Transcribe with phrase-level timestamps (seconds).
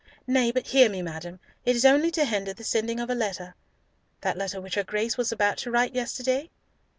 [0.25, 1.39] "Nay, but hear me, madam.
[1.63, 3.53] It is only to hinder the sending of a letter."
[4.21, 6.49] "That letter which her Grace was about to write yesterday?"